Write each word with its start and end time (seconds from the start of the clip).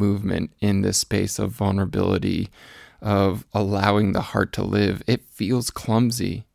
movement 0.00 0.52
in 0.60 0.80
this 0.80 0.98
space 0.98 1.38
of 1.38 1.52
vulnerability, 1.52 2.48
of 3.02 3.46
allowing 3.52 4.12
the 4.12 4.20
heart 4.32 4.52
to 4.54 4.62
live, 4.62 5.02
it 5.06 5.22
feels 5.26 5.70
clumsy. 5.70 6.46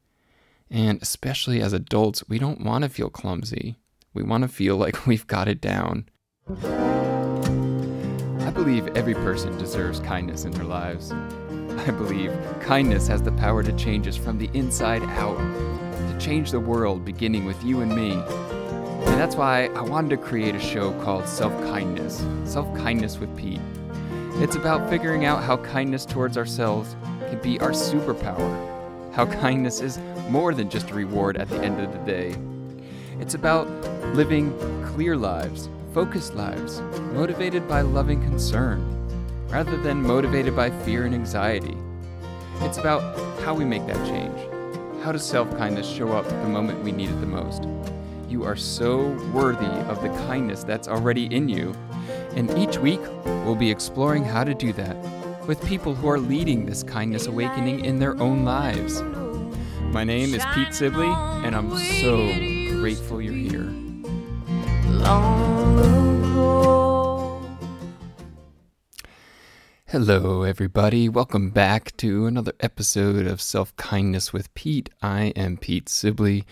And 0.70 1.02
especially 1.02 1.62
as 1.62 1.72
adults, 1.72 2.28
we 2.28 2.40
don't 2.40 2.62
want 2.62 2.84
to 2.84 2.90
feel 2.90 3.10
clumsy. 3.10 3.78
We 4.14 4.24
want 4.24 4.42
to 4.42 4.48
feel 4.48 4.76
like 4.76 5.06
we've 5.08 5.28
got 5.28 5.48
it 5.48 5.62
down. 5.62 6.10
I 8.48 8.52
believe 8.52 8.88
every 8.96 9.14
person 9.14 9.58
deserves 9.58 10.00
kindness 10.00 10.44
in 10.46 10.52
their 10.52 10.66
lives. 10.66 11.12
I 11.12 11.92
believe 11.92 12.32
kindness 12.62 13.08
has 13.08 13.22
the 13.22 13.32
power 13.34 13.62
to 13.62 13.72
change 13.74 14.08
us 14.08 14.18
from 14.18 14.40
the 14.40 14.50
inside 14.54 15.04
out, 15.04 15.38
to 15.38 16.18
change 16.20 16.52
the 16.52 16.60
world 16.60 17.06
beginning 17.06 17.46
with 17.46 17.64
you 17.64 17.82
and 17.82 17.96
me. 17.96 18.12
And 19.08 19.22
that's 19.22 19.36
why 19.36 19.68
I 19.76 19.82
wanted 19.82 20.10
to 20.10 20.18
create 20.18 20.56
a 20.56 20.60
show 20.60 20.92
called 21.02 21.28
Self 21.28 21.54
Kindness 21.64 22.26
Self 22.44 22.74
Kindness 22.76 23.18
with 23.18 23.36
Pete. 23.38 23.62
It's 24.36 24.56
about 24.56 24.90
figuring 24.90 25.26
out 25.26 25.44
how 25.44 25.58
kindness 25.58 26.06
towards 26.06 26.38
ourselves 26.38 26.96
can 27.30 27.42
be 27.42 27.60
our 27.62 27.72
superpower, 27.72 29.14
how 29.14 29.26
kindness 29.26 29.80
is 29.80 30.00
more 30.30 30.54
than 30.54 30.70
just 30.70 30.92
a 30.92 30.94
reward 30.94 31.38
at 31.38 31.50
the 31.50 31.64
end 31.64 31.80
of 31.80 31.92
the 31.94 32.00
day. 32.00 32.36
It's 33.20 33.34
about 33.34 33.70
living 34.14 34.54
clear 34.94 35.16
lives, 35.16 35.70
focused 35.94 36.36
lives, 36.36 36.82
motivated 37.14 37.68
by 37.68 37.82
loving 37.82 38.22
concern, 38.22 39.08
rather 39.48 39.78
than 39.78 40.02
motivated 40.02 40.54
by 40.56 40.70
fear 40.84 41.06
and 41.06 41.16
anxiety. 41.16 41.78
It's 42.62 42.78
about 42.78 43.02
how 43.40 43.54
we 43.54 43.64
make 43.64 43.86
that 43.88 44.06
change. 44.06 44.38
How 45.02 45.14
does 45.14 45.24
self 45.24 45.50
kindness 45.58 45.88
show 45.88 46.12
up 46.12 46.28
the 46.28 46.50
moment 46.50 46.84
we 46.84 46.92
need 46.92 47.10
it 47.10 47.20
the 47.22 47.26
most? 47.26 47.64
You 48.36 48.44
are 48.44 48.58
so 48.58 49.12
worthy 49.32 49.66
of 49.88 50.02
the 50.02 50.10
kindness 50.28 50.66
that's 50.66 50.90
already 50.90 51.34
in 51.34 51.48
you. 51.48 51.74
And 52.36 52.52
each 52.58 52.78
week, 52.78 53.00
we'll 53.24 53.56
be 53.56 53.72
exploring 53.72 54.26
how 54.26 54.44
to 54.44 54.54
do 54.54 54.74
that 54.74 54.98
with 55.48 55.66
people 55.66 55.96
who 55.96 56.10
are 56.10 56.20
leading 56.20 56.66
this 56.66 56.84
kindness 56.84 57.28
awakening 57.28 57.86
in 57.86 57.98
their 57.98 58.20
own 58.20 58.44
lives. 58.44 59.02
My 59.94 60.04
name 60.04 60.34
is 60.34 60.44
Pete 60.54 60.74
Sibley, 60.74 61.08
and 61.08 61.56
I'm 61.56 61.78
so 62.02 62.18
grateful 62.78 63.22
you're 63.22 63.34
here. 63.34 63.74
Hello, 69.86 70.44
everybody. 70.44 71.08
Welcome 71.08 71.52
back 71.52 71.96
to 71.96 72.26
another 72.26 72.52
episode 72.60 73.28
of 73.28 73.40
Self 73.40 73.74
Kindness 73.78 74.34
with 74.34 74.54
Pete. 74.56 74.90
I 75.02 75.28
am 75.38 75.56
Pete 75.56 75.88
Sibley, 75.88 76.44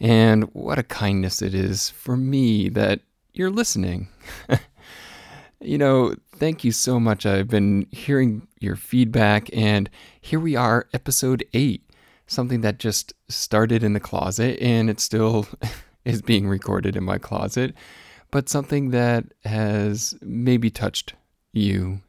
and 0.00 0.44
what 0.52 0.78
a 0.78 0.82
kindness 0.82 1.42
it 1.42 1.54
is 1.54 1.90
for 1.90 2.16
me 2.16 2.68
that 2.68 3.00
you're 3.32 3.50
listening. 3.50 4.08
you 5.60 5.78
know, 5.78 6.14
thank 6.36 6.64
you 6.64 6.72
so 6.72 7.00
much. 7.00 7.26
I've 7.26 7.48
been 7.48 7.86
hearing 7.90 8.46
your 8.60 8.76
feedback, 8.76 9.48
and 9.52 9.90
here 10.20 10.40
we 10.40 10.56
are, 10.56 10.86
episode 10.92 11.44
eight, 11.52 11.82
something 12.26 12.60
that 12.60 12.78
just 12.78 13.12
started 13.28 13.82
in 13.82 13.92
the 13.94 14.00
closet 14.00 14.58
and 14.60 14.88
it 14.90 15.00
still 15.00 15.46
is 16.04 16.22
being 16.22 16.46
recorded 16.46 16.96
in 16.96 17.04
my 17.04 17.18
closet, 17.18 17.74
but 18.30 18.48
something 18.48 18.90
that 18.90 19.24
has 19.44 20.14
maybe 20.20 20.70
touched 20.70 21.14
you. 21.52 22.00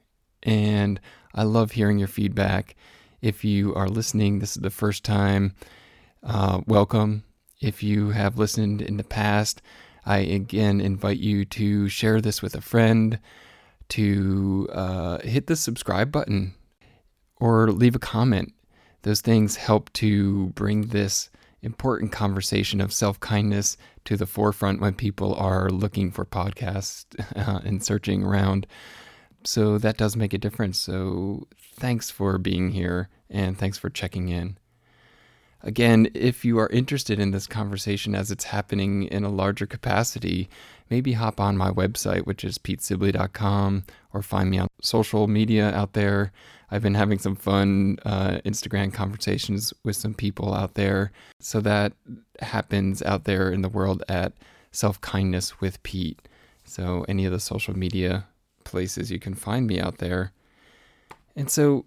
And 0.44 1.00
I 1.34 1.44
love 1.44 1.72
hearing 1.72 2.00
your 2.00 2.08
feedback. 2.08 2.76
If 3.22 3.44
you 3.44 3.74
are 3.76 3.88
listening, 3.88 4.40
this 4.40 4.56
is 4.56 4.62
the 4.62 4.70
first 4.70 5.04
time, 5.04 5.54
uh, 6.24 6.62
welcome. 6.66 7.24
If 7.60 7.84
you 7.84 8.12
have 8.12 8.38
listened 8.38 8.82
in 8.82 8.98
the 8.98 9.04
past, 9.04 9.62
I 10.06 10.20
again 10.20 10.80
invite 10.80 11.20
you 11.20 11.46
to 11.46 11.90
share 11.90 12.22
this 12.22 12.42
with 12.42 12.56
a 12.56 12.62
friend, 12.62 13.20
to 13.90 14.70
uh, 14.72 15.20
hit 15.20 15.48
the 15.48 15.56
subscribe 15.56 16.12
button, 16.12 16.54
or 17.36 17.72
leave 17.72 17.96
a 17.96 18.00
comment. 18.00 18.54
Those 19.02 19.22
things 19.22 19.56
help 19.56 19.92
to 19.94 20.48
bring 20.50 20.88
this 20.88 21.30
important 21.62 22.12
conversation 22.12 22.80
of 22.82 22.94
self 22.94 23.20
kindness 23.20 23.78
to 24.06 24.16
the 24.16 24.26
forefront 24.26 24.82
when 24.82 24.94
people 24.94 25.36
are 25.36 25.70
looking 25.70 26.12
for 26.12 26.26
podcasts 26.26 27.06
uh, 27.36 27.60
and 27.64 27.84
searching 27.84 28.24
around. 28.24 28.68
So 29.44 29.78
that 29.78 29.98
does 29.98 30.16
make 30.16 30.34
a 30.34 30.38
difference. 30.38 30.80
So 30.80 31.48
thanks 31.58 32.10
for 32.10 32.38
being 32.38 32.72
here 32.72 33.10
and 33.30 33.58
thanks 33.58 33.78
for 33.78 33.90
checking 33.90 34.30
in. 34.30 34.58
Again, 35.62 36.10
if 36.14 36.46
you 36.46 36.58
are 36.60 36.70
interested 36.70 37.20
in 37.20 37.32
this 37.32 37.46
conversation 37.46 38.16
as 38.16 38.32
it's 38.32 38.46
happening 38.46 39.04
in 39.04 39.26
a 39.26 39.30
larger 39.30 39.66
capacity, 39.66 40.50
maybe 40.90 41.14
hop 41.14 41.40
on 41.40 41.58
my 41.58 41.70
website, 41.70 42.26
which 42.26 42.46
is 42.46 42.58
petesibley.com, 42.58 43.84
or 44.14 44.22
find 44.22 44.50
me 44.50 44.60
on 44.60 44.68
social 44.82 45.28
media 45.28 45.72
out 45.72 45.94
there. 45.94 46.32
I've 46.72 46.84
been 46.84 46.96
having 46.96 47.20
some 47.20 47.36
fun 47.36 47.98
uh, 48.06 48.40
Instagram 48.46 48.94
conversations 48.94 49.74
with 49.84 49.96
some 49.96 50.14
people 50.14 50.54
out 50.54 50.76
there. 50.76 51.12
So 51.40 51.60
that 51.62 51.94
happens 52.42 53.02
out 53.02 53.26
there 53.26 53.52
in 53.52 53.62
the 53.62 53.70
world 53.70 54.04
at 54.08 54.34
Self 54.72 55.02
Kindness 55.02 55.60
with 55.60 55.82
Pete. 55.84 56.28
So 56.64 57.06
any 57.10 57.26
of 57.26 57.32
the 57.32 57.40
social 57.40 57.76
media 57.76 58.28
places 58.64 59.12
you 59.12 59.20
can 59.20 59.34
find 59.34 59.68
me 59.68 59.80
out 59.80 59.98
there. 59.98 60.32
And 61.36 61.50
so 61.50 61.86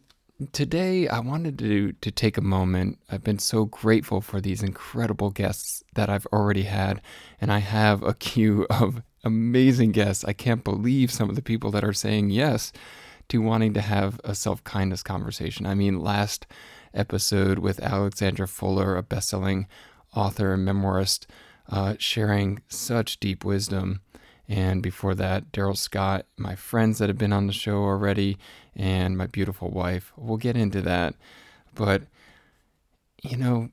today 0.53 1.09
I 1.09 1.21
wanted 1.21 1.59
to 1.59 1.93
to 1.93 2.11
take 2.11 2.37
a 2.37 2.43
moment. 2.43 2.99
I've 3.11 3.23
been 3.23 3.39
so 3.39 3.67
grateful 3.67 4.21
for 4.21 4.41
these 4.41 4.63
incredible 4.63 5.31
guests 5.31 5.83
that 5.95 6.09
I've 6.09 6.27
already 6.27 6.63
had, 6.63 7.03
and 7.41 7.53
I 7.53 7.59
have 7.59 8.03
a 8.03 8.15
queue 8.15 8.67
of 8.71 9.03
amazing 9.25 9.93
guests. 9.93 10.25
I 10.25 10.33
can't 10.33 10.65
believe 10.65 11.11
some 11.11 11.29
of 11.29 11.37
the 11.37 11.43
people 11.43 11.71
that 11.73 11.85
are 11.85 11.93
saying 11.93 12.31
yes 12.31 12.73
to 13.29 13.41
wanting 13.41 13.73
to 13.75 13.81
have 13.81 14.21
a 14.25 14.35
self-kindness 14.35 15.03
conversation. 15.03 15.67
I 15.67 15.75
mean, 15.75 16.01
last 16.01 16.47
episode 16.93 17.59
with 17.59 17.81
Alexandra 17.81 18.49
Fuller, 18.49 18.97
a 18.97 19.03
best-selling 19.03 19.67
author 20.15 20.55
and 20.55 20.67
memoirist, 20.67 21.27
uh, 21.69 21.95
sharing 21.99 22.61
such 22.69 23.21
deep 23.21 23.45
wisdom. 23.45 24.01
And 24.49 24.83
before 24.83 25.15
that, 25.15 25.53
Daryl 25.53 25.77
Scott, 25.77 26.27
my 26.37 26.55
friends 26.55 26.99
that 26.99 27.09
have 27.09 27.19
been 27.19 27.33
on 27.33 27.47
the 27.47 27.53
show 27.53 27.77
already, 27.77 28.39
and 28.75 29.17
my 29.17 29.27
beautiful 29.27 29.71
wife. 29.71 30.13
We'll 30.17 30.37
get 30.37 30.57
into 30.57 30.83
that. 30.83 31.15
But, 31.75 32.03
you 33.23 33.37
know, 33.37 33.71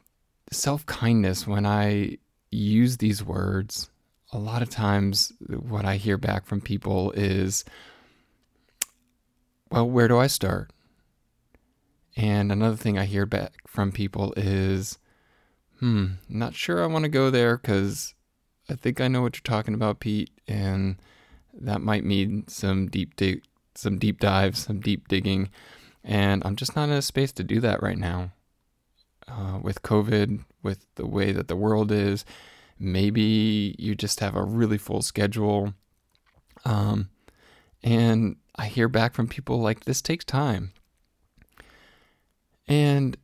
self 0.51 0.85
kindness, 0.85 1.47
when 1.47 1.65
I 1.65 2.17
use 2.51 2.97
these 2.97 3.23
words, 3.23 3.89
a 4.31 4.37
lot 4.37 4.61
of 4.61 4.69
times 4.69 5.33
what 5.47 5.85
I 5.85 5.95
hear 5.97 6.17
back 6.17 6.45
from 6.45 6.61
people 6.61 7.11
is, 7.11 7.65
well, 9.71 9.89
where 9.89 10.07
do 10.07 10.17
I 10.17 10.27
start? 10.27 10.71
And 12.15 12.51
another 12.51 12.75
thing 12.75 12.97
I 12.97 13.05
hear 13.05 13.25
back 13.25 13.53
from 13.67 13.91
people 13.91 14.33
is, 14.35 14.97
hmm, 15.79 16.07
not 16.27 16.53
sure 16.53 16.83
I 16.83 16.87
want 16.87 17.03
to 17.03 17.09
go 17.09 17.29
there 17.29 17.57
because 17.57 18.13
I 18.69 18.75
think 18.75 19.01
I 19.01 19.07
know 19.07 19.21
what 19.21 19.35
you're 19.35 19.57
talking 19.57 19.73
about, 19.73 19.99
Pete, 19.99 20.29
and 20.47 20.97
that 21.59 21.81
might 21.81 22.03
mean 22.03 22.47
some 22.47 22.87
deep 22.87 23.15
dig, 23.15 23.43
some 23.75 23.97
deep 23.97 24.19
dives, 24.19 24.59
some 24.65 24.79
deep 24.79 25.07
digging, 25.07 25.49
and 26.03 26.43
I'm 26.45 26.55
just 26.55 26.75
not 26.75 26.89
in 26.89 26.95
a 26.95 27.01
space 27.01 27.31
to 27.33 27.43
do 27.43 27.59
that 27.61 27.81
right 27.81 27.97
now. 27.97 28.31
Uh, 29.27 29.59
with 29.61 29.83
COVID, 29.83 30.43
with 30.63 30.85
the 30.95 31.05
way 31.05 31.31
that 31.31 31.47
the 31.47 31.55
world 31.55 31.91
is, 31.91 32.25
maybe 32.79 33.75
you 33.77 33.93
just 33.93 34.19
have 34.21 34.35
a 34.35 34.43
really 34.43 34.77
full 34.77 35.03
schedule. 35.03 35.73
Um, 36.65 37.09
and 37.83 38.37
I 38.55 38.65
hear 38.65 38.87
back 38.87 39.13
from 39.13 39.27
people 39.27 39.59
like 39.59 39.85
this 39.85 40.01
takes 40.01 40.25
time. 40.25 40.71
And 42.67 43.17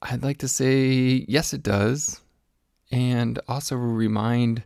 I'd 0.00 0.22
like 0.22 0.38
to 0.38 0.48
say, 0.48 1.24
yes, 1.26 1.52
it 1.52 1.62
does. 1.62 2.20
And 2.92 3.40
also 3.48 3.74
remind 3.76 4.62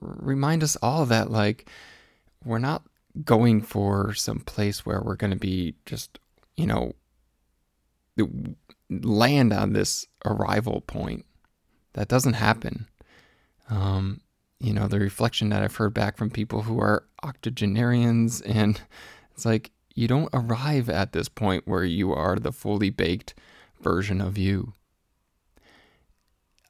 remind 0.00 0.62
us 0.62 0.76
all 0.82 1.06
that 1.06 1.30
like 1.30 1.68
we're 2.44 2.58
not 2.58 2.84
going 3.24 3.62
for 3.62 4.14
some 4.14 4.40
place 4.40 4.84
where 4.84 5.00
we're 5.00 5.16
going 5.16 5.30
to 5.30 5.36
be 5.36 5.74
just, 5.86 6.18
you 6.56 6.66
know, 6.66 6.92
land 8.90 9.52
on 9.52 9.72
this 9.72 10.06
arrival 10.24 10.82
point. 10.82 11.24
That 11.94 12.08
doesn't 12.08 12.34
happen. 12.34 12.86
Um, 13.70 14.20
you 14.60 14.72
know, 14.72 14.86
the 14.86 15.00
reflection 15.00 15.48
that 15.50 15.62
I've 15.62 15.76
heard 15.76 15.94
back 15.94 16.16
from 16.16 16.30
people 16.30 16.62
who 16.62 16.78
are 16.80 17.04
octogenarians, 17.22 18.40
and 18.42 18.80
it's 19.34 19.44
like 19.44 19.70
you 19.94 20.08
don't 20.08 20.30
arrive 20.32 20.88
at 20.88 21.12
this 21.12 21.28
point 21.28 21.66
where 21.66 21.84
you 21.84 22.12
are 22.12 22.36
the 22.36 22.52
fully 22.52 22.90
baked 22.90 23.34
version 23.80 24.20
of 24.20 24.38
you. 24.38 24.72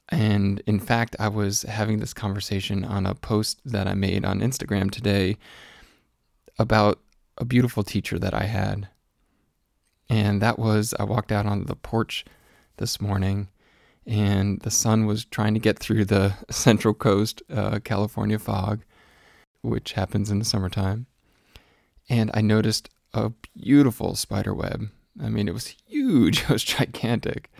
And 0.09 0.63
in 0.67 0.79
fact, 0.79 1.17
I 1.19 1.29
was 1.29 1.63
having 1.63 1.99
this 1.99 2.15
conversation 2.15 2.85
on 2.85 3.07
a 3.07 3.15
post 3.15 3.61
that 3.65 3.89
I 3.89 3.95
made 3.95 4.25
on 4.25 4.41
Instagram 4.41 4.91
today 4.91 5.37
about 6.59 7.01
a 7.39 7.45
beautiful 7.45 7.83
teacher 7.83 8.19
that 8.19 8.35
I 8.35 8.45
had. 8.45 8.89
And 10.09 10.41
that 10.41 10.59
was, 10.59 10.95
I 10.99 11.05
walked 11.05 11.33
out 11.33 11.47
on 11.47 11.65
the 11.65 11.75
porch 11.75 12.25
this 12.77 13.01
morning 13.01 13.49
and 14.07 14.61
the 14.61 14.71
sun 14.71 15.07
was 15.07 15.25
trying 15.25 15.55
to 15.55 15.61
get 15.61 15.79
through 15.79 16.05
the 16.05 16.35
central 16.51 16.95
coast 16.95 17.43
uh, 17.51 17.81
California 17.83 18.39
fog, 18.39 18.83
which 19.63 19.93
happens 19.93 20.31
in 20.31 20.39
the 20.39 20.45
summertime. 20.45 21.07
and 22.09 22.31
I 22.33 22.41
noticed 22.41 22.89
a 23.13 23.33
beautiful 23.57 24.15
spider 24.15 24.55
web. 24.55 24.91
I 25.21 25.29
mean, 25.29 25.49
it 25.49 25.55
was 25.55 25.75
huge, 25.87 26.43
it 26.43 26.49
was 26.49 26.63
gigantic. 26.63 27.51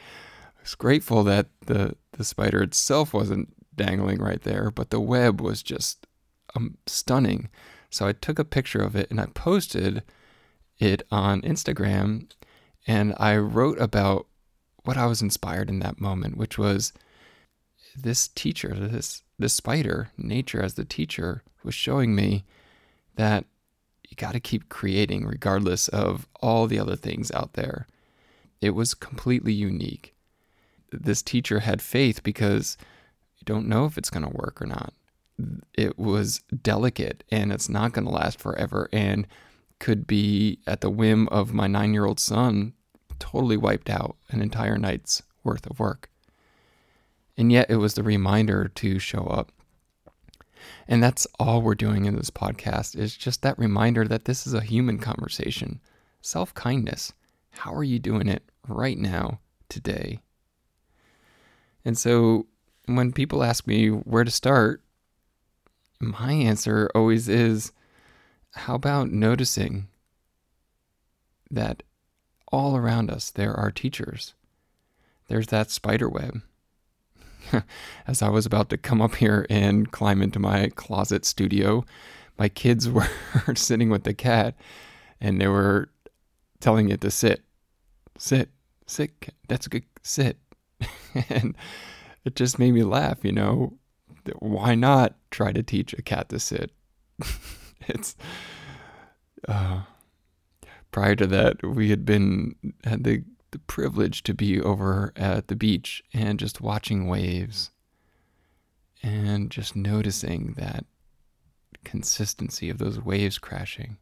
I 0.57 0.63
was 0.63 0.75
grateful 0.75 1.25
that 1.25 1.49
the, 1.67 1.97
the 2.17 2.25
spider 2.25 2.63
itself 2.63 3.13
wasn't 3.13 3.53
dangling 3.75 4.19
right 4.19 4.43
there, 4.43 4.71
but 4.71 4.91
the 4.91 5.01
web 5.01 5.41
was 5.41 5.63
just 5.63 6.07
um, 6.55 6.79
stunning. 6.87 7.49
So 7.91 8.07
I 8.07 8.13
took 8.13 8.39
a 8.39 8.45
picture 8.45 8.81
of 8.81 8.97
it 8.97 9.11
and 9.11 9.21
I 9.21 9.27
posted 9.27 10.03
it 10.79 11.03
on 11.11 11.43
Instagram 11.43 12.31
and 12.87 13.15
I 13.19 13.37
wrote 13.37 13.81
about 13.81 14.27
what 14.85 14.97
I 14.97 15.07
was 15.07 15.23
inspired 15.23 15.69
in 15.69 15.81
that 15.81 16.01
moment, 16.01 16.37
which 16.37 16.57
was 16.59 16.93
this 17.97 18.29
teacher, 18.29 18.75
this 18.75 19.23
this 19.39 19.55
spider, 19.55 20.11
nature 20.17 20.63
as 20.63 20.75
the 20.75 20.85
teacher, 20.85 21.43
was 21.63 21.75
showing 21.75 22.15
me 22.15 22.45
that 23.17 23.45
you 24.09 24.17
got 24.17 24.33
to 24.33 24.41
keep 24.41 24.69
creating 24.69 25.27
regardless 25.27 25.89
of 25.89 26.27
all 26.41 26.67
the 26.67 26.79
other 26.79 26.97
things 26.97 27.31
out 27.33 27.53
there. 27.53 27.87
It 28.61 28.71
was 28.71 28.95
completely 28.95 29.53
unique. 29.53 30.15
This 30.93 31.23
teacher 31.23 31.61
had 31.61 31.83
faith 31.83 32.23
because 32.23 32.77
you 33.37 33.45
don't 33.45 33.69
know 33.69 33.85
if 33.85 33.99
it's 33.99 34.11
going 34.11 34.25
to 34.25 34.37
work 34.37 34.61
or 34.61 34.67
not. 34.67 34.93
It 35.75 35.99
was 35.99 36.41
delicate 36.63 37.25
and 37.31 37.53
it's 37.53 37.69
not 37.69 37.93
going 37.93 38.07
to 38.07 38.13
last 38.13 38.41
forever 38.41 38.89
and 38.93 39.27
could 39.79 40.07
be 40.07 40.61
at 40.67 40.81
the 40.81 40.91
whim 40.91 41.29
of 41.29 41.53
my 41.53 41.67
nine 41.67 41.93
year 41.93 42.07
old 42.07 42.19
son, 42.19 42.73
totally 43.19 43.57
wiped 43.57 43.91
out 43.91 44.17
an 44.31 44.41
entire 44.41 44.79
night's 44.79 45.23
worth 45.45 45.69
of 45.69 45.79
work. 45.79 46.11
And 47.37 47.53
yet 47.53 47.71
it 47.71 47.77
was 47.77 47.95
the 47.95 48.03
reminder 48.03 48.69
to 48.69 48.99
show 48.99 49.25
up. 49.25 49.53
And 50.89 51.03
that's 51.03 51.27
all 51.39 51.61
we're 51.61 51.75
doing 51.75 52.07
in 52.07 52.17
this 52.17 52.31
podcast 52.31 52.97
is 52.97 53.17
just 53.17 53.43
that 53.43 53.59
reminder 53.59 54.09
that 54.09 54.25
this 54.25 54.47
is 54.47 54.55
a 54.55 54.63
human 54.63 54.99
conversation. 54.99 55.81
Self 56.23 56.55
kindness. 56.55 57.13
How 57.51 57.75
are 57.75 57.85
you 57.85 57.99
doing 57.99 58.29
it 58.29 58.43
right 58.67 58.99
now, 58.99 59.41
today? 59.69 60.21
And 61.87 61.97
so 61.97 62.47
when 62.87 63.13
people 63.13 63.45
ask 63.45 63.65
me 63.65 63.89
where 63.89 64.25
to 64.25 64.31
start, 64.31 64.83
my 66.01 66.33
answer 66.33 66.91
always 66.97 67.29
is 67.29 67.71
how 68.55 68.75
about 68.75 69.13
noticing 69.13 69.87
that 71.49 71.85
all 72.51 72.77
around 72.77 73.09
us 73.09 73.31
there 73.31 73.55
are 73.55 73.71
teachers? 73.71 74.35
There's 75.29 75.47
that 75.47 75.71
spider 75.71 76.09
web. 76.09 76.43
As 78.09 78.21
I 78.21 78.31
was 78.31 78.47
about 78.47 78.69
to 78.71 78.77
come 78.77 79.01
up 79.01 79.15
here 79.15 79.47
and 79.49 79.93
climb 79.93 80.23
into 80.23 80.41
my 80.41 80.71
closet 80.71 81.25
studio, 81.25 81.85
my 82.37 82.49
kids 82.49 82.89
were 82.91 83.07
sitting 83.55 83.91
with 83.91 84.03
the 84.03 84.13
cat 84.13 84.57
and 85.21 85.41
they 85.41 85.47
were 85.47 85.91
telling 86.59 86.89
it 86.89 87.01
to 87.03 87.13
sit. 87.13 87.45
Sit, 88.19 88.51
sit, 88.89 89.13
that's 89.47 89.67
a 89.67 89.71
good 89.71 89.85
sit. 90.03 90.37
and 91.31 91.57
it 92.25 92.37
just 92.37 92.59
made 92.59 92.73
me 92.73 92.83
laugh, 92.83 93.25
you 93.25 93.33
know. 93.33 93.79
Why 94.41 94.75
not 94.75 95.15
try 95.31 95.53
to 95.53 95.63
teach 95.63 95.93
a 95.93 96.03
cat 96.03 96.29
to 96.31 96.41
sit? 96.41 96.73
it's 97.87 98.17
uh, 99.47 99.83
prior 100.91 101.15
to 101.15 101.27
that, 101.29 101.63
we 101.65 101.91
had 101.91 102.05
been 102.05 102.57
had 102.85 103.05
the 103.05 103.23
the 103.53 103.59
privilege 103.61 104.23
to 104.25 104.35
be 104.35 104.61
over 104.61 105.13
at 105.17 105.49
the 105.49 105.57
beach 105.57 106.03
and 106.13 106.39
just 106.39 106.61
watching 106.61 107.07
waves 107.07 107.71
and 109.03 109.51
just 109.51 109.77
noticing 109.77 110.55
that 110.59 110.85
consistency 111.85 112.69
of 112.69 112.79
those 112.79 113.01
waves 113.01 113.39
crashing. 113.39 113.97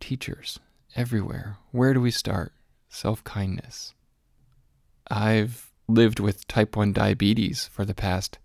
Teachers 0.00 0.60
everywhere. 0.94 1.56
Where 1.70 1.94
do 1.94 2.00
we 2.00 2.10
start? 2.10 2.52
Self 2.88 3.24
kindness. 3.24 3.94
I've 5.10 5.70
lived 5.88 6.20
with 6.20 6.46
type 6.48 6.76
1 6.76 6.92
diabetes 6.92 7.68
for 7.72 7.84
the 7.84 7.94
past 7.94 8.38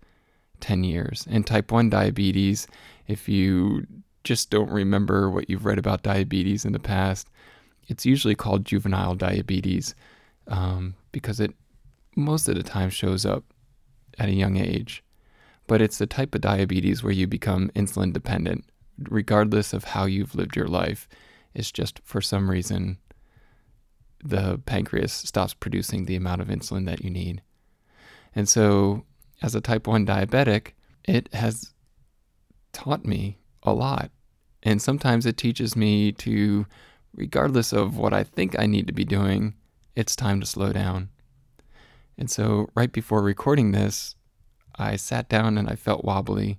10 0.60 0.84
years. 0.84 1.26
And 1.28 1.46
type 1.46 1.72
1 1.72 1.90
diabetes, 1.90 2.66
if 3.06 3.28
you 3.28 3.86
just 4.24 4.50
don't 4.50 4.70
remember 4.70 5.28
what 5.28 5.50
you've 5.50 5.64
read 5.64 5.78
about 5.78 6.02
diabetes 6.02 6.64
in 6.64 6.72
the 6.72 6.78
past, 6.78 7.28
it's 7.88 8.06
usually 8.06 8.34
called 8.34 8.64
juvenile 8.64 9.14
diabetes 9.14 9.94
um, 10.46 10.94
because 11.10 11.40
it 11.40 11.54
most 12.14 12.48
of 12.48 12.54
the 12.54 12.62
time 12.62 12.90
shows 12.90 13.24
up 13.24 13.44
at 14.18 14.28
a 14.28 14.34
young 14.34 14.56
age. 14.56 15.02
But 15.66 15.80
it's 15.80 15.98
the 15.98 16.06
type 16.06 16.34
of 16.34 16.40
diabetes 16.40 17.02
where 17.02 17.12
you 17.12 17.26
become 17.26 17.70
insulin 17.74 18.12
dependent, 18.12 18.64
regardless 19.08 19.72
of 19.72 19.84
how 19.84 20.04
you've 20.04 20.34
lived 20.34 20.56
your 20.56 20.68
life. 20.68 21.08
It's 21.54 21.72
just 21.72 22.00
for 22.04 22.20
some 22.20 22.50
reason 22.50 22.98
the 24.22 24.60
pancreas 24.66 25.12
stops 25.12 25.54
producing 25.54 26.04
the 26.04 26.16
amount 26.16 26.40
of 26.40 26.48
insulin 26.48 26.86
that 26.86 27.02
you 27.02 27.10
need. 27.10 27.42
And 28.34 28.48
so, 28.48 29.04
as 29.42 29.54
a 29.54 29.60
type 29.60 29.86
1 29.86 30.06
diabetic, 30.06 30.72
it 31.04 31.32
has 31.34 31.72
taught 32.72 33.04
me 33.04 33.38
a 33.62 33.72
lot. 33.72 34.10
And 34.62 34.80
sometimes 34.80 35.26
it 35.26 35.36
teaches 35.36 35.74
me 35.74 36.12
to, 36.12 36.66
regardless 37.14 37.72
of 37.72 37.96
what 37.96 38.12
I 38.12 38.22
think 38.22 38.58
I 38.58 38.66
need 38.66 38.86
to 38.86 38.92
be 38.92 39.04
doing, 39.04 39.54
it's 39.96 40.14
time 40.14 40.40
to 40.40 40.46
slow 40.46 40.72
down. 40.72 41.10
And 42.16 42.30
so, 42.30 42.68
right 42.74 42.92
before 42.92 43.22
recording 43.22 43.72
this, 43.72 44.14
I 44.76 44.96
sat 44.96 45.28
down 45.28 45.58
and 45.58 45.68
I 45.68 45.74
felt 45.74 46.04
wobbly. 46.04 46.58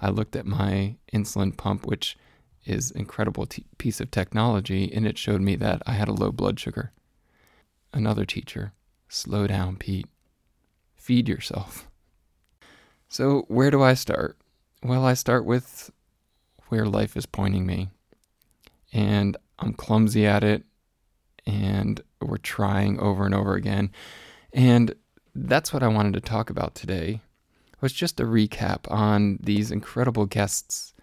I 0.00 0.10
looked 0.10 0.36
at 0.36 0.44
my 0.44 0.96
insulin 1.12 1.56
pump, 1.56 1.86
which 1.86 2.18
is 2.64 2.90
incredible 2.90 3.46
t- 3.46 3.64
piece 3.78 4.00
of 4.00 4.10
technology, 4.10 4.92
and 4.92 5.06
it 5.06 5.16
showed 5.16 5.40
me 5.40 5.56
that 5.56 5.82
I 5.86 5.92
had 5.92 6.08
a 6.08 6.12
low 6.12 6.32
blood 6.32 6.58
sugar. 6.58 6.92
Another 7.92 8.24
teacher, 8.24 8.72
slow 9.08 9.46
down, 9.46 9.76
Pete. 9.76 10.06
Feed 10.94 11.28
yourself. 11.28 11.88
So, 13.08 13.44
where 13.48 13.70
do 13.70 13.82
I 13.82 13.94
start? 13.94 14.36
Well, 14.82 15.04
I 15.04 15.14
start 15.14 15.44
with 15.44 15.90
where 16.68 16.86
life 16.86 17.16
is 17.16 17.26
pointing 17.26 17.64
me. 17.64 17.88
And 18.92 19.36
I'm 19.58 19.72
clumsy 19.72 20.26
at 20.26 20.44
it, 20.44 20.64
and 21.46 22.00
we're 22.20 22.36
trying 22.38 22.98
over 22.98 23.24
and 23.24 23.34
over 23.34 23.54
again. 23.54 23.90
And 24.52 24.94
that's 25.34 25.72
what 25.72 25.82
I 25.82 25.88
wanted 25.88 26.14
to 26.14 26.20
talk 26.20 26.50
about 26.50 26.74
today 26.74 27.20
was 27.80 27.92
just 27.92 28.20
a 28.20 28.24
recap 28.24 28.90
on 28.90 29.38
these 29.42 29.70
incredible 29.70 30.26
guests, 30.26 30.94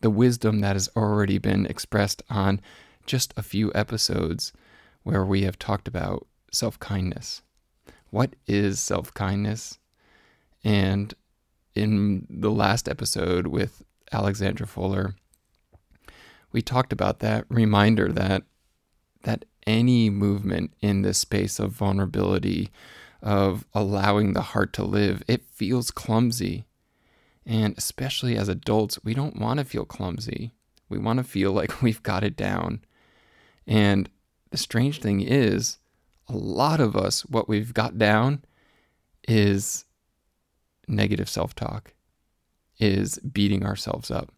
the 0.00 0.10
wisdom 0.10 0.60
that 0.60 0.76
has 0.76 0.88
already 0.94 1.38
been 1.38 1.66
expressed 1.66 2.22
on 2.28 2.60
just 3.06 3.32
a 3.36 3.42
few 3.42 3.72
episodes 3.74 4.52
where 5.02 5.24
we 5.24 5.42
have 5.42 5.58
talked 5.58 5.88
about 5.88 6.26
self-kindness. 6.52 7.42
What 8.10 8.34
is 8.46 8.80
self-kindness? 8.80 9.78
And 10.64 11.14
in 11.74 12.26
the 12.28 12.50
last 12.50 12.88
episode 12.88 13.46
with 13.46 13.82
Alexandra 14.12 14.66
Fuller, 14.66 15.14
we 16.52 16.62
talked 16.62 16.92
about 16.92 17.20
that 17.20 17.44
reminder 17.48 18.10
that 18.12 18.42
that 19.22 19.44
any 19.66 20.08
movement 20.08 20.72
in 20.80 21.02
this 21.02 21.18
space 21.18 21.58
of 21.58 21.72
vulnerability, 21.72 22.70
of 23.20 23.66
allowing 23.74 24.32
the 24.32 24.40
heart 24.40 24.72
to 24.72 24.84
live, 24.84 25.22
it 25.28 25.44
feels 25.44 25.90
clumsy. 25.90 26.66
And 27.44 27.76
especially 27.76 28.36
as 28.36 28.48
adults, 28.48 28.98
we 29.04 29.14
don't 29.14 29.38
want 29.38 29.58
to 29.58 29.64
feel 29.64 29.84
clumsy. 29.84 30.52
We 30.88 30.98
want 30.98 31.18
to 31.18 31.24
feel 31.24 31.52
like 31.52 31.82
we've 31.82 32.02
got 32.02 32.24
it 32.24 32.36
down. 32.36 32.80
And 33.66 34.08
the 34.50 34.56
strange 34.56 35.00
thing 35.00 35.20
is, 35.20 35.78
a 36.28 36.36
lot 36.36 36.80
of 36.80 36.94
us, 36.94 37.22
what 37.22 37.48
we've 37.48 37.72
got 37.72 37.98
down 37.98 38.44
is 39.26 39.84
negative 40.86 41.28
self 41.28 41.54
talk 41.54 41.94
is 42.78 43.18
beating 43.18 43.64
ourselves 43.64 44.10
up. 44.10 44.32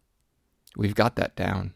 We've 0.75 0.95
got 0.95 1.15
that 1.17 1.35
down. 1.35 1.73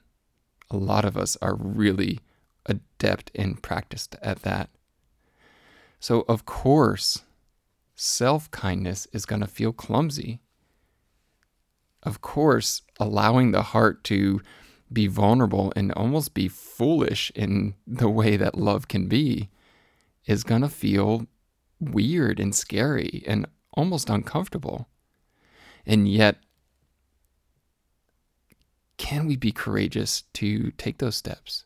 A 0.72 0.78
lot 0.78 1.06
of 1.06 1.16
us 1.16 1.38
are 1.42 1.56
really 1.56 2.20
adept 2.66 3.30
and 3.36 3.62
practiced 3.62 4.16
at 4.22 4.42
that. 4.44 4.70
So, 6.00 6.26
of 6.28 6.46
course, 6.46 7.24
self 7.96 8.50
kindness 8.52 9.08
is 9.14 9.26
going 9.26 9.42
to 9.42 9.48
feel 9.48 9.74
clumsy. 9.74 10.40
Of 12.04 12.22
course, 12.22 12.84
allowing 13.00 13.52
the 13.52 13.64
heart 13.64 14.04
to 14.06 14.42
be 14.92 15.08
vulnerable 15.08 15.74
and 15.76 15.92
almost 15.94 16.34
be 16.34 16.48
foolish 16.48 17.32
in 17.36 17.74
the 17.88 18.10
way 18.10 18.38
that 18.38 18.58
love 18.58 18.88
can 18.88 19.08
be 19.08 19.50
is 20.26 20.44
going 20.44 20.62
to 20.62 20.70
feel 20.70 21.28
weird 21.80 22.40
and 22.40 22.56
scary 22.56 23.24
and 23.28 23.46
almost 23.74 24.10
uncomfortable. 24.10 24.88
And 25.86 26.08
yet, 26.08 26.38
can 28.98 29.28
we 29.28 29.36
be 29.36 29.52
courageous 29.52 30.24
to 30.34 30.72
take 30.72 30.98
those 30.98 31.16
steps? 31.16 31.66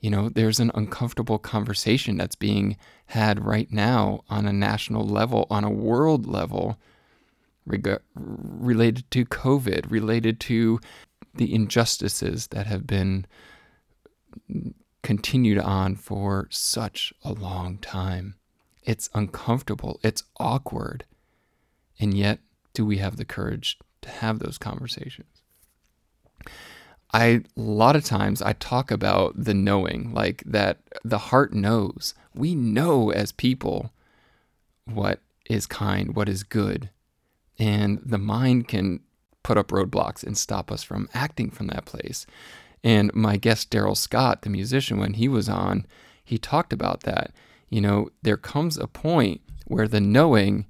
You 0.00 0.10
know, 0.10 0.28
there's 0.28 0.58
an 0.58 0.72
uncomfortable 0.74 1.38
conversation 1.38 2.16
that's 2.16 2.34
being 2.34 2.76
had 3.06 3.44
right 3.44 3.70
now 3.70 4.24
on 4.28 4.46
a 4.46 4.52
national 4.52 5.06
level, 5.06 5.46
on 5.48 5.64
a 5.64 5.70
world 5.70 6.26
level, 6.26 6.78
reg- 7.66 8.00
related 8.14 9.08
to 9.12 9.24
COVID, 9.24 9.90
related 9.90 10.40
to 10.40 10.80
the 11.34 11.54
injustices 11.54 12.48
that 12.48 12.66
have 12.66 12.86
been 12.86 13.26
continued 15.02 15.58
on 15.58 15.96
for 15.96 16.48
such 16.50 17.12
a 17.24 17.32
long 17.32 17.78
time. 17.78 18.36
It's 18.82 19.10
uncomfortable, 19.14 20.00
it's 20.02 20.24
awkward. 20.38 21.04
And 21.98 22.14
yet, 22.14 22.40
do 22.74 22.84
we 22.84 22.98
have 22.98 23.16
the 23.16 23.24
courage 23.24 23.78
to 24.02 24.08
have 24.08 24.38
those 24.38 24.58
conversations? 24.58 25.42
I 27.12 27.24
a 27.26 27.42
lot 27.56 27.96
of 27.96 28.04
times 28.04 28.40
I 28.40 28.54
talk 28.54 28.90
about 28.90 29.34
the 29.36 29.54
knowing, 29.54 30.12
like 30.14 30.42
that 30.46 30.78
the 31.04 31.18
heart 31.18 31.52
knows. 31.52 32.14
We 32.34 32.54
know 32.54 33.10
as 33.10 33.32
people 33.32 33.92
what 34.86 35.20
is 35.48 35.66
kind, 35.66 36.16
what 36.16 36.28
is 36.28 36.42
good. 36.42 36.90
And 37.58 38.00
the 38.04 38.18
mind 38.18 38.68
can 38.68 39.00
put 39.42 39.58
up 39.58 39.68
roadblocks 39.68 40.24
and 40.24 40.36
stop 40.36 40.72
us 40.72 40.82
from 40.82 41.08
acting 41.12 41.50
from 41.50 41.66
that 41.66 41.84
place. 41.84 42.26
And 42.84 43.12
my 43.14 43.36
guest, 43.36 43.70
Daryl 43.70 43.96
Scott, 43.96 44.42
the 44.42 44.50
musician, 44.50 44.98
when 44.98 45.14
he 45.14 45.28
was 45.28 45.48
on, 45.48 45.86
he 46.24 46.38
talked 46.38 46.72
about 46.72 47.02
that. 47.02 47.32
You 47.68 47.80
know, 47.80 48.10
there 48.22 48.36
comes 48.36 48.76
a 48.76 48.86
point 48.86 49.40
where 49.66 49.88
the 49.88 50.00
knowing, 50.00 50.66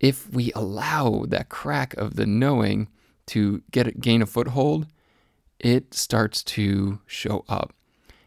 if 0.00 0.32
we 0.32 0.52
allow 0.52 1.24
that 1.28 1.48
crack 1.48 1.94
of 1.94 2.16
the 2.16 2.26
knowing 2.26 2.88
to 3.26 3.62
get 3.70 4.00
gain 4.00 4.22
a 4.22 4.26
foothold, 4.26 4.86
it 5.58 5.94
starts 5.94 6.42
to 6.42 7.00
show 7.06 7.44
up. 7.48 7.74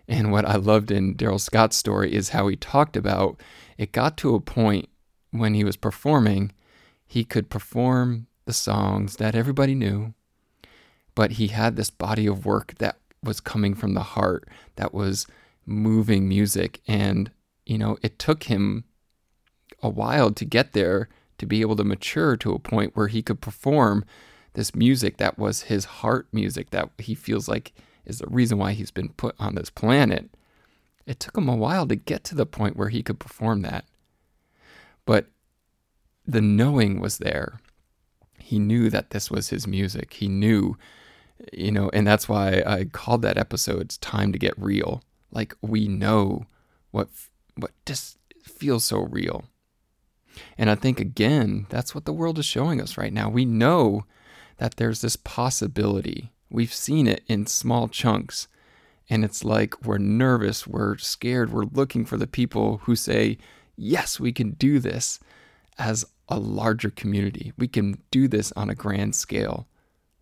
And 0.08 0.32
what 0.32 0.46
I 0.46 0.56
loved 0.56 0.92
in 0.92 1.16
Daryl 1.16 1.40
Scott's 1.40 1.78
story 1.78 2.14
is 2.14 2.30
how 2.30 2.48
he 2.48 2.56
talked 2.56 2.96
about 2.96 3.42
it 3.78 3.92
got 3.92 4.18
to 4.18 4.36
a 4.36 4.40
point 4.40 4.90
when 5.32 5.54
he 5.54 5.64
was 5.64 5.76
performing, 5.76 6.52
he 7.06 7.24
could 7.24 7.50
perform 7.50 8.28
the 8.46 8.54
songs 8.54 9.18
that 9.18 9.36
everybody 9.36 9.76
knew, 9.76 10.14
but 11.18 11.32
he 11.32 11.48
had 11.48 11.76
this 11.76 11.90
body 11.90 12.28
of 12.28 12.46
work 12.46 12.76
that 12.78 13.00
was 13.24 13.40
coming 13.40 13.74
from 13.74 13.96
the 13.96 14.04
heart 14.04 14.48
that 14.76 14.94
was 14.94 15.26
moving 15.66 16.30
music. 16.30 16.80
And 16.88 17.32
you 17.66 17.80
know 17.80 17.98
it 18.04 18.20
took 18.20 18.44
him 18.44 18.84
a 19.82 19.90
while 19.90 20.30
to 20.32 20.46
get 20.46 20.74
there 20.74 21.10
to 21.40 21.48
be 21.48 21.62
able 21.62 21.76
to 21.78 21.84
mature 21.84 22.38
to 22.38 22.54
a 22.54 22.60
point 22.60 22.96
where 22.96 23.08
he 23.08 23.24
could 23.24 23.42
perform 23.42 24.06
this 24.54 24.76
music 24.76 25.18
that 25.18 25.40
was 25.40 25.64
his 25.64 25.86
heart 25.86 26.28
music 26.32 26.70
that 26.70 26.92
he 27.00 27.16
feels 27.16 27.50
like 27.50 27.74
is 28.06 28.20
the 28.20 28.28
reason 28.28 28.60
why 28.60 28.74
he's 28.74 28.92
been 28.92 29.10
put 29.10 29.36
on 29.40 29.56
this 29.56 29.72
planet. 29.72 30.30
It 31.08 31.20
took 31.20 31.36
him 31.36 31.50
a 31.50 31.56
while 31.56 31.88
to 31.88 31.96
get 31.96 32.24
to 32.26 32.36
the 32.36 32.46
point 32.46 32.78
where 32.78 32.90
he 32.90 33.02
could 33.02 33.18
perform 33.18 33.64
that. 33.64 33.86
But 35.04 35.26
the 36.28 36.42
knowing 36.42 37.00
was 37.00 37.18
there. 37.18 37.60
He 38.38 38.60
knew 38.60 38.92
that 38.92 39.10
this 39.10 39.32
was 39.32 39.50
his 39.50 39.66
music. 39.66 40.14
He 40.14 40.28
knew 40.28 40.78
you 41.54 41.72
know, 41.72 41.90
and 41.94 42.06
that's 42.06 42.28
why 42.28 42.64
I 42.66 42.86
called 42.86 43.22
that 43.22 43.38
episode 43.38 43.82
"It's 43.82 43.98
"Time 43.98 44.32
to 44.32 44.40
Get 44.40 44.58
Real." 44.58 45.04
Like 45.32 45.56
we 45.62 45.88
know 45.88 46.46
what 46.92 47.10
what 47.56 47.72
just 47.86 48.18
feels 48.44 48.84
so 48.84 49.02
real, 49.02 49.46
and 50.58 50.70
I 50.70 50.76
think 50.76 51.00
again 51.00 51.68
that's 51.70 51.94
what 51.94 52.06
the 52.06 52.14
world 52.14 52.40
is 52.40 52.46
showing 52.46 52.82
us 52.82 52.98
right 52.98 53.14
now. 53.14 53.30
We 53.30 53.46
know 53.46 54.06
that 54.58 54.78
there's 54.78 55.02
this 55.02 55.16
possibility. 55.16 56.32
We've 56.50 56.74
seen 56.74 57.08
it 57.08 57.24
in 57.28 57.46
small 57.46 57.88
chunks, 57.88 58.48
and 59.10 59.24
it's 59.24 59.44
like 59.44 59.86
we're 59.86 59.98
nervous, 60.00 60.66
we're 60.66 60.98
scared, 60.98 61.52
we're 61.52 61.66
looking 61.66 62.06
for 62.06 62.18
the 62.18 62.28
people 62.28 62.80
who 62.84 62.96
say, 62.96 63.38
"Yes, 63.76 64.20
we 64.20 64.32
can 64.32 64.52
do 64.52 64.80
this." 64.80 65.20
As 65.80 66.06
a 66.28 66.40
larger 66.40 66.90
community, 66.90 67.54
we 67.58 67.68
can 67.68 68.02
do 68.10 68.28
this 68.28 68.52
on 68.54 68.70
a 68.70 68.76
grand 68.76 69.16
scale. 69.16 69.68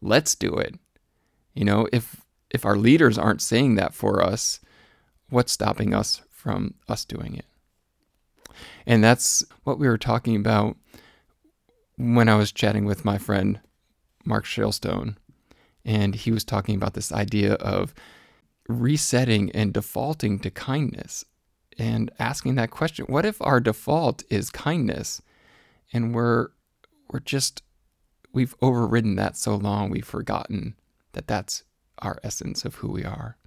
Let's 0.01 0.35
do 0.35 0.53
it 0.55 0.75
you 1.55 1.65
know, 1.65 1.87
if 1.91 2.21
if 2.51 2.65
our 2.65 2.77
leaders 2.77 3.17
aren't 3.17 3.41
saying 3.41 3.75
that 3.75 3.93
for 3.93 4.21
us, 4.21 4.59
what's 5.29 5.51
stopping 5.51 5.93
us 5.93 6.21
from 6.29 6.75
us 6.87 7.03
doing 7.05 7.35
it? 7.35 7.45
And 8.85 9.03
that's 9.03 9.43
what 9.63 9.79
we 9.79 9.87
were 9.87 9.97
talking 9.97 10.35
about 10.35 10.77
when 11.97 12.29
I 12.29 12.35
was 12.35 12.51
chatting 12.51 12.85
with 12.85 13.03
my 13.03 13.17
friend 13.17 13.59
Mark 14.23 14.45
Shilstone. 14.45 15.15
And 15.83 16.15
he 16.15 16.31
was 16.31 16.43
talking 16.43 16.75
about 16.75 16.93
this 16.93 17.11
idea 17.11 17.53
of 17.55 17.93
resetting 18.67 19.51
and 19.51 19.73
defaulting 19.73 20.39
to 20.39 20.49
kindness 20.49 21.25
and 21.77 22.11
asking 22.19 22.55
that 22.55 22.71
question 22.71 23.05
what 23.07 23.25
if 23.25 23.39
our 23.41 23.59
default 23.59 24.23
is 24.29 24.49
kindness 24.49 25.21
and 25.93 26.15
we're 26.15 26.47
we're 27.11 27.19
just 27.19 27.61
we've 28.33 28.55
overridden 28.61 29.15
that 29.15 29.37
so 29.37 29.55
long 29.55 29.89
we've 29.89 30.05
forgotten 30.05 30.75
that 31.15 31.27
that's 31.27 31.63
our 31.99 32.19
essence 32.23 32.63
of 32.63 32.75
who 32.75 32.91
we 32.91 33.03
are. 33.03 33.37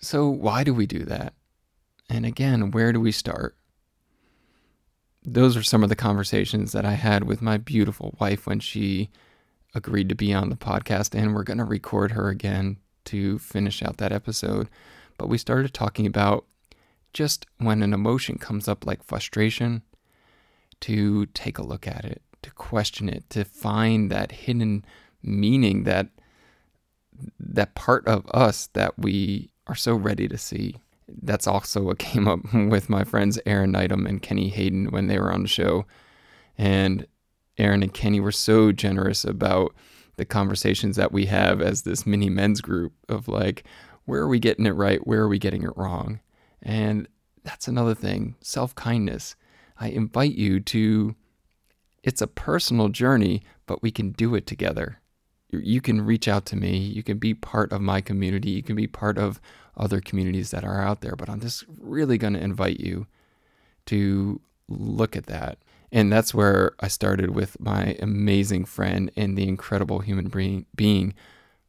So, 0.00 0.28
why 0.28 0.64
do 0.64 0.74
we 0.74 0.86
do 0.86 1.00
that? 1.04 1.34
And 2.08 2.26
again, 2.26 2.70
where 2.70 2.92
do 2.92 3.00
we 3.00 3.12
start? 3.12 3.56
Those 5.24 5.56
are 5.56 5.62
some 5.62 5.82
of 5.82 5.88
the 5.88 5.96
conversations 5.96 6.72
that 6.72 6.84
I 6.84 6.92
had 6.92 7.24
with 7.24 7.42
my 7.42 7.56
beautiful 7.56 8.16
wife 8.20 8.46
when 8.46 8.60
she 8.60 9.10
agreed 9.74 10.08
to 10.08 10.14
be 10.14 10.32
on 10.32 10.50
the 10.50 10.56
podcast, 10.56 11.14
and 11.14 11.34
we're 11.34 11.44
going 11.44 11.58
to 11.58 11.64
record 11.64 12.12
her 12.12 12.28
again 12.28 12.78
to 13.06 13.38
finish 13.38 13.82
out 13.82 13.98
that 13.98 14.12
episode. 14.12 14.68
But 15.18 15.28
we 15.28 15.38
started 15.38 15.72
talking 15.72 16.06
about 16.06 16.46
just 17.12 17.46
when 17.58 17.82
an 17.82 17.92
emotion 17.92 18.38
comes 18.38 18.68
up 18.68 18.86
like 18.86 19.02
frustration, 19.02 19.82
to 20.80 21.26
take 21.26 21.58
a 21.58 21.62
look 21.62 21.86
at 21.86 22.04
it, 22.04 22.22
to 22.42 22.50
question 22.52 23.08
it, 23.08 23.28
to 23.30 23.44
find 23.44 24.10
that 24.10 24.32
hidden 24.32 24.84
meaning 25.22 25.84
that 25.84 26.08
that 27.38 27.74
part 27.74 28.06
of 28.06 28.26
us 28.32 28.68
that 28.74 28.98
we 28.98 29.50
are 29.66 29.74
so 29.74 29.94
ready 29.94 30.28
to 30.28 30.38
see. 30.38 30.76
That's 31.22 31.46
also 31.46 31.82
what 31.82 31.98
came 31.98 32.28
up 32.28 32.40
with 32.54 32.88
my 32.88 33.04
friends 33.04 33.38
Aaron 33.46 33.72
Knightum 33.72 34.08
and 34.08 34.22
Kenny 34.22 34.48
Hayden 34.48 34.90
when 34.90 35.06
they 35.06 35.18
were 35.18 35.32
on 35.32 35.42
the 35.42 35.48
show. 35.48 35.86
And 36.58 37.06
Aaron 37.58 37.82
and 37.82 37.92
Kenny 37.92 38.20
were 38.20 38.32
so 38.32 38.72
generous 38.72 39.24
about 39.24 39.74
the 40.16 40.24
conversations 40.24 40.96
that 40.96 41.12
we 41.12 41.26
have 41.26 41.62
as 41.62 41.82
this 41.82 42.06
mini 42.06 42.28
men's 42.28 42.60
group 42.60 42.92
of 43.08 43.28
like, 43.28 43.64
where 44.04 44.20
are 44.20 44.28
we 44.28 44.38
getting 44.38 44.66
it 44.66 44.70
right? 44.70 45.06
Where 45.06 45.22
are 45.22 45.28
we 45.28 45.38
getting 45.38 45.62
it 45.62 45.76
wrong? 45.76 46.20
And 46.62 47.08
that's 47.42 47.68
another 47.68 47.94
thing 47.94 48.36
self 48.40 48.74
kindness. 48.74 49.36
I 49.78 49.88
invite 49.88 50.34
you 50.34 50.60
to, 50.60 51.14
it's 52.02 52.20
a 52.20 52.26
personal 52.26 52.88
journey, 52.88 53.42
but 53.66 53.82
we 53.82 53.90
can 53.90 54.10
do 54.10 54.34
it 54.34 54.46
together 54.46 55.00
you 55.52 55.80
can 55.80 56.00
reach 56.00 56.28
out 56.28 56.46
to 56.46 56.56
me. 56.56 56.78
You 56.78 57.02
can 57.02 57.18
be 57.18 57.34
part 57.34 57.72
of 57.72 57.80
my 57.80 58.00
community. 58.00 58.50
You 58.50 58.62
can 58.62 58.76
be 58.76 58.86
part 58.86 59.18
of 59.18 59.40
other 59.76 60.00
communities 60.00 60.50
that 60.50 60.64
are 60.64 60.80
out 60.80 61.00
there. 61.00 61.16
But 61.16 61.28
I'm 61.28 61.40
just 61.40 61.64
really 61.78 62.18
going 62.18 62.34
to 62.34 62.42
invite 62.42 62.80
you 62.80 63.06
to 63.86 64.40
look 64.68 65.16
at 65.16 65.26
that. 65.26 65.58
And 65.92 66.12
that's 66.12 66.32
where 66.32 66.72
I 66.78 66.88
started 66.88 67.34
with 67.34 67.58
my 67.58 67.96
amazing 68.00 68.64
friend 68.64 69.10
and 69.16 69.36
the 69.36 69.48
incredible 69.48 70.00
human 70.00 70.66
being, 70.76 71.14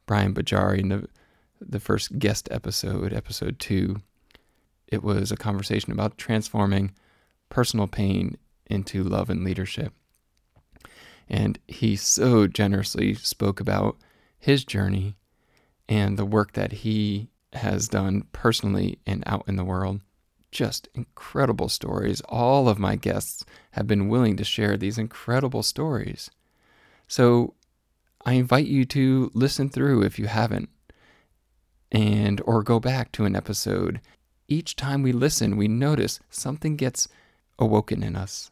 Brian 0.06 0.34
Bajari, 0.34 0.80
in 0.80 0.90
the, 0.90 1.08
the 1.60 1.80
first 1.80 2.20
guest 2.20 2.48
episode, 2.52 3.14
episode 3.14 3.58
two. 3.58 4.02
It 4.88 5.04
was 5.04 5.32
a 5.32 5.38
conversation 5.38 5.92
about 5.92 6.18
transforming 6.18 6.94
personal 7.50 7.88
pain 7.88 8.38
into 8.68 9.04
love 9.04 9.30
and 9.30 9.44
leadership. 9.44 9.94
And 11.30 11.60
he 11.68 11.96
so 11.96 12.48
generously 12.48 13.14
spoke 13.16 13.60
about 13.60 13.98
his 14.38 14.66
journey 14.66 15.16
and 15.88 16.18
the 16.18 16.26
work 16.26 16.54
that 16.54 16.72
he 16.72 17.30
has 17.54 17.88
done 17.88 18.26
personally 18.32 19.00
and 19.06 19.24
out 19.26 19.44
in 19.48 19.56
the 19.56 19.66
world. 19.66 20.02
Just 20.52 20.90
incredible 20.94 21.70
stories. 21.70 22.22
All 22.28 22.68
of 22.68 22.80
my 22.80 22.96
guests 22.96 23.46
have 23.72 23.88
been 23.88 24.10
willing 24.10 24.36
to 24.38 24.44
share 24.44 24.76
these 24.76 24.98
incredible 24.98 25.64
stories. 25.64 26.30
So 27.08 27.54
I 28.26 28.34
invite 28.34 28.68
you 28.68 28.86
to 28.86 29.32
listen 29.34 29.70
through 29.70 30.04
if 30.04 30.20
you 30.20 30.28
haven't 30.28 30.70
and 31.92 32.42
or 32.46 32.64
go 32.64 32.80
back 32.80 33.12
to 33.14 33.26
an 33.26 33.36
episode. 33.36 34.02
Each 34.48 34.76
time 34.76 35.04
we 35.04 35.12
listen, 35.12 35.58
we 35.58 35.68
notice 35.68 36.20
something 36.30 36.76
gets 36.76 37.08
awoken 37.60 38.04
in 38.04 38.16
us. 38.16 38.52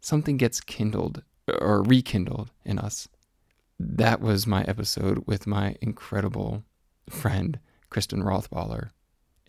Something 0.00 0.36
gets 0.36 0.60
kindled 0.60 1.22
or 1.48 1.82
rekindled 1.82 2.50
in 2.64 2.78
us. 2.78 3.08
That 3.78 4.20
was 4.20 4.46
my 4.46 4.62
episode 4.64 5.26
with 5.26 5.46
my 5.46 5.76
incredible 5.80 6.64
friend, 7.08 7.58
Kristen 7.90 8.22
Rothballer. 8.22 8.90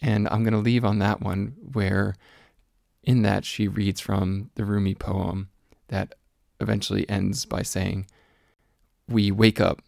And 0.01 0.27
I'm 0.29 0.43
going 0.43 0.53
to 0.53 0.59
leave 0.59 0.83
on 0.83 0.99
that 0.99 1.21
one 1.21 1.55
where 1.73 2.15
in 3.03 3.21
that 3.21 3.45
she 3.45 3.67
reads 3.67 4.01
from 4.01 4.49
the 4.55 4.65
Rumi 4.65 4.95
poem 4.95 5.49
that 5.87 6.15
eventually 6.59 7.07
ends 7.09 7.45
by 7.45 7.61
saying, 7.61 8.07
We 9.07 9.31
wake 9.31 9.61
up. 9.61 9.81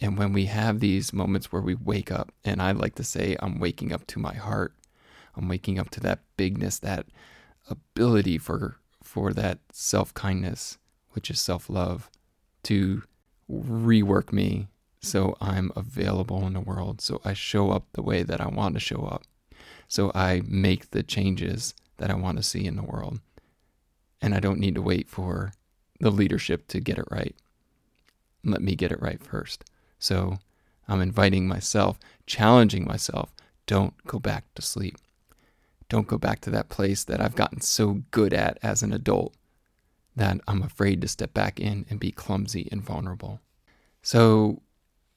And 0.00 0.18
when 0.18 0.32
we 0.32 0.46
have 0.46 0.80
these 0.80 1.12
moments 1.12 1.52
where 1.52 1.62
we 1.62 1.74
wake 1.74 2.10
up, 2.10 2.32
and 2.44 2.60
I 2.60 2.72
like 2.72 2.96
to 2.96 3.04
say, 3.04 3.36
I'm 3.40 3.60
waking 3.60 3.92
up 3.92 4.06
to 4.08 4.18
my 4.18 4.34
heart, 4.34 4.74
I'm 5.36 5.48
waking 5.48 5.78
up 5.78 5.90
to 5.90 6.00
that 6.00 6.20
bigness, 6.36 6.78
that 6.80 7.06
ability 7.70 8.38
for, 8.38 8.78
for 9.02 9.32
that 9.34 9.60
self 9.70 10.12
kindness 10.12 10.78
which 11.12 11.30
is 11.30 11.40
self 11.40 11.68
love, 11.70 12.10
to 12.64 13.02
rework 13.50 14.32
me 14.32 14.68
So 15.00 15.28
mm-hmm. 15.28 15.44
I'm 15.44 15.72
available 15.76 16.46
in 16.46 16.54
the 16.54 16.60
world. 16.60 17.00
So 17.00 17.20
I 17.24 17.34
show 17.34 17.70
up 17.70 17.86
the 17.92 18.02
way 18.02 18.22
that 18.22 18.40
I 18.40 18.48
want 18.48 18.74
to 18.74 18.80
show 18.80 19.02
up. 19.04 19.24
So 19.88 20.10
I 20.14 20.42
make 20.46 20.90
the 20.90 21.02
changes 21.02 21.74
that 21.98 22.10
I 22.10 22.14
want 22.14 22.38
to 22.38 22.42
see 22.42 22.66
in 22.66 22.76
the 22.76 22.82
world. 22.82 23.20
And 24.20 24.34
I 24.34 24.40
don't 24.40 24.60
need 24.60 24.74
to 24.76 24.82
wait 24.82 25.08
for 25.08 25.52
the 26.00 26.10
leadership 26.10 26.68
to 26.68 26.80
get 26.80 26.98
it 26.98 27.04
right. 27.10 27.34
Let 28.44 28.62
me 28.62 28.74
get 28.74 28.92
it 28.92 29.02
right 29.02 29.22
first. 29.22 29.64
So 29.98 30.38
I'm 30.88 31.00
inviting 31.00 31.46
myself, 31.46 31.98
challenging 32.26 32.86
myself. 32.86 33.32
Don't 33.66 33.94
go 34.06 34.18
back 34.18 34.44
to 34.54 34.62
sleep. 34.62 34.96
Don't 35.88 36.08
go 36.08 36.18
back 36.18 36.40
to 36.40 36.50
that 36.50 36.68
place 36.68 37.04
that 37.04 37.20
I've 37.20 37.36
gotten 37.36 37.60
so 37.60 38.02
good 38.10 38.32
at 38.32 38.58
as 38.62 38.82
an 38.82 38.92
adult 38.92 39.34
that 40.16 40.40
I'm 40.46 40.62
afraid 40.62 41.00
to 41.00 41.08
step 41.08 41.32
back 41.32 41.58
in 41.58 41.86
and 41.88 41.98
be 41.98 42.10
clumsy 42.10 42.68
and 42.70 42.82
vulnerable. 42.82 43.40
So, 44.02 44.62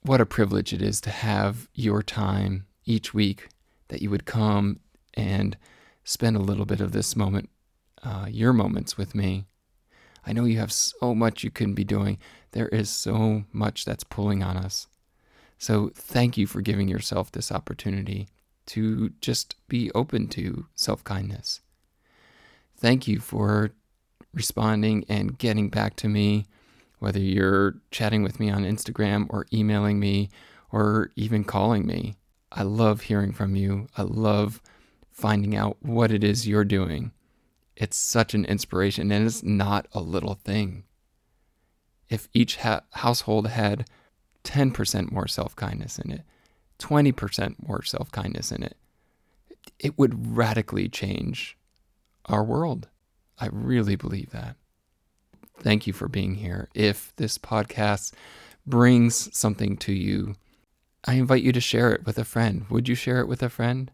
what 0.02 0.22
a 0.22 0.26
privilege 0.26 0.72
it 0.72 0.82
is 0.82 1.02
to 1.02 1.10
have 1.10 1.68
your 1.74 2.04
time 2.04 2.68
each 2.86 3.14
week 3.14 3.50
that 3.88 4.02
you 4.02 4.10
would 4.12 4.26
come 4.26 4.80
and 5.16 5.58
spend 6.04 6.36
a 6.36 6.42
little 6.42 6.66
bit 6.66 6.80
of 6.80 6.92
this 6.92 7.16
moment, 7.16 7.50
uh, 8.04 8.28
your 8.30 8.54
moments 8.54 8.98
with 8.98 9.16
me. 9.16 9.46
I 10.26 10.34
know 10.34 10.46
you 10.46 10.60
have 10.60 10.72
so 10.72 11.16
much 11.16 11.44
you 11.44 11.52
can 11.52 11.74
be 11.74 11.84
doing. 11.84 12.20
There 12.52 12.68
is 12.70 12.90
so 12.90 13.46
much 13.52 13.86
that's 13.86 14.04
pulling 14.04 14.44
on 14.44 14.58
us. 14.58 14.88
So, 15.58 15.92
thank 15.94 16.38
you 16.38 16.48
for 16.48 16.62
giving 16.62 16.88
yourself 16.88 17.32
this 17.32 17.52
opportunity 17.52 18.28
to 18.68 19.12
just 19.22 19.56
be 19.68 19.92
open 19.94 20.28
to 20.30 20.68
self 20.76 21.04
kindness. 21.04 21.62
Thank 22.78 23.08
you 23.08 23.20
for 23.20 23.72
responding 24.36 25.06
and 25.10 25.38
getting 25.38 25.70
back 25.70 25.96
to 25.98 26.08
me, 26.08 26.46
whether 27.00 27.20
you're 27.20 27.78
chatting 27.90 28.22
with 28.22 28.40
me 28.40 28.52
on 28.52 28.64
Instagram 28.64 29.26
or 29.30 29.48
emailing 29.52 30.00
me 30.00 30.30
or 30.72 31.10
even 31.16 31.44
calling 31.44 31.88
me. 31.88 32.16
I 32.52 32.64
love 32.64 33.02
hearing 33.02 33.32
from 33.32 33.56
you. 33.56 33.88
I 33.98 34.04
love 34.04 34.62
finding 35.12 35.56
out 35.56 35.78
what 35.82 36.12
it 36.12 36.24
is 36.24 36.48
you're 36.48 36.66
doing. 36.66 37.12
It's 37.76 37.98
such 37.98 38.34
an 38.34 38.46
inspiration, 38.46 39.12
and 39.12 39.26
it's 39.26 39.44
not 39.44 39.88
a 39.94 40.00
little 40.00 40.36
thing. 40.36 40.84
If 42.10 42.30
each 42.34 42.58
ha- 42.58 42.82
household 42.92 43.48
had 43.48 43.88
10% 44.44 45.12
more 45.12 45.28
self 45.28 45.56
kindness 45.56 45.98
in 46.00 46.12
it, 46.12 46.24
20% 46.80 47.68
more 47.68 47.84
self 47.84 48.12
kindness 48.12 48.52
in 48.52 48.64
it, 48.64 48.78
it 49.80 49.98
would 49.98 50.38
radically 50.38 50.88
change 50.88 51.58
our 52.26 52.44
world. 52.44 52.88
I 53.40 53.48
really 53.52 53.96
believe 53.96 54.32
that. 54.32 54.56
Thank 55.60 55.88
you 55.88 55.94
for 55.94 56.08
being 56.08 56.36
here. 56.36 56.70
If 56.74 57.14
this 57.16 57.38
podcast 57.38 58.14
brings 58.66 59.36
something 59.36 59.78
to 59.78 59.94
you, 59.94 60.36
I 61.06 61.16
invite 61.16 61.44
you 61.44 61.52
to 61.52 61.62
share 61.62 61.92
it 61.94 62.06
with 62.06 62.18
a 62.18 62.24
friend. 62.24 62.66
Would 62.70 62.88
you 62.90 62.96
share 62.96 63.20
it 63.20 63.28
with 63.28 63.44
a 63.44 63.50
friend? 63.50 63.92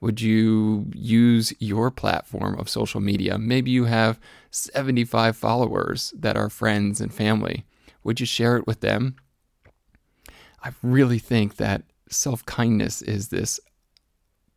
Would 0.00 0.20
you 0.20 0.90
use 0.94 1.54
your 1.58 1.90
platform 1.90 2.58
of 2.58 2.68
social 2.68 3.00
media? 3.00 3.38
Maybe 3.38 3.70
you 3.70 3.84
have 3.84 4.20
75 4.50 5.36
followers 5.36 6.12
that 6.18 6.36
are 6.36 6.50
friends 6.50 7.00
and 7.00 7.12
family. 7.12 7.64
Would 8.04 8.20
you 8.20 8.26
share 8.26 8.56
it 8.56 8.66
with 8.66 8.80
them? 8.80 9.16
I 10.62 10.72
really 10.82 11.18
think 11.18 11.56
that 11.56 11.82
self 12.10 12.44
kindness 12.44 13.02
is 13.02 13.28
this 13.28 13.58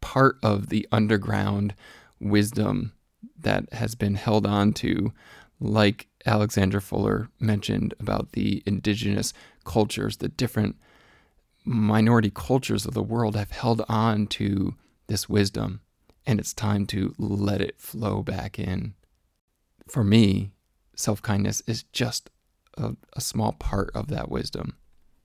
part 0.02 0.38
of 0.44 0.70
the 0.70 0.88
underground 0.92 1.74
wisdom 2.20 2.94
that 3.42 3.72
has 3.74 3.96
been 3.96 4.16
held 4.16 4.46
on 4.46 4.74
to, 4.74 5.14
like 5.60 6.08
Alexandra 6.26 6.82
Fuller 6.82 7.30
mentioned 7.40 7.94
about 8.00 8.34
the 8.34 8.64
indigenous 8.66 9.34
cultures, 9.66 10.18
the 10.18 10.30
different 10.30 10.76
minority 11.66 12.32
cultures 12.34 12.86
of 12.86 12.94
the 12.94 13.04
world 13.04 13.36
have 13.36 13.52
held 13.52 13.84
on 13.88 14.28
to 14.28 14.76
this 15.08 15.30
wisdom, 15.30 15.82
and 16.26 16.40
it's 16.40 16.54
time 16.54 16.86
to 16.88 17.14
let 17.18 17.62
it 17.62 17.80
flow 17.80 18.22
back 18.24 18.60
in. 18.60 18.94
For 19.88 20.04
me, 20.04 20.52
self 20.96 21.22
kindness 21.22 21.62
is 21.68 21.84
just 21.84 22.30
a, 22.78 22.96
a, 23.14 23.22
small 23.22 23.54
part 23.54 23.90
of 23.96 24.08
that 24.08 24.30
wisdom 24.30 24.76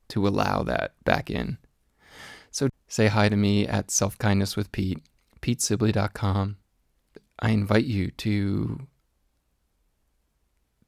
to 0.09 0.27
allow 0.27 0.63
that 0.63 0.95
back 1.05 1.31
in. 1.31 1.59
So 2.51 2.69
say 2.89 3.09
hi 3.09 3.29
to 3.29 3.37
me 3.37 3.67
at 3.67 3.91
Self 3.91 4.19
Kindness 4.19 4.57
with 4.57 4.73
Pete, 4.73 5.01
petesibley.com. 5.41 6.57
I 7.39 7.51
invite 7.51 7.85
you 7.85 8.11
to 8.11 8.87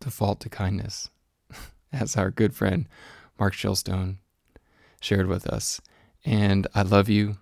default 0.01 0.41
to 0.41 0.49
kindness, 0.49 1.11
as 1.93 2.17
our 2.17 2.31
good 2.31 2.55
friend 2.55 2.89
Mark 3.39 3.55
Shillstone 3.55 4.17
shared 5.01 5.27
with 5.27 5.47
us. 5.47 5.81
And 6.25 6.67
I 6.75 6.83
love 6.83 7.09
you. 7.09 7.39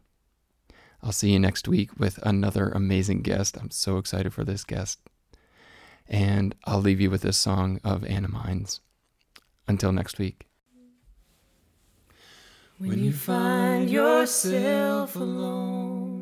I'll 1.03 1.13
see 1.13 1.33
you 1.33 1.39
next 1.39 1.69
week 1.69 1.99
with 1.99 2.19
another 2.23 2.69
amazing 2.71 3.23
guest. 3.23 3.57
I'm 3.61 3.71
so 3.71 3.99
excited 3.99 4.33
for 4.33 4.45
this 4.45 4.65
guest. 4.65 4.99
And 6.07 6.55
I'll 6.65 6.81
leave 6.81 7.01
you 7.01 7.11
with 7.11 7.23
this 7.23 7.37
song 7.37 7.81
of 7.85 8.05
Anna 8.05 8.29
Mines. 8.29 8.81
Until 9.67 9.93
next 9.93 10.19
week. 10.19 10.47
When 12.79 13.03
you 13.03 13.13
find 13.13 13.89
yourself 13.89 15.17
alone, 15.17 16.14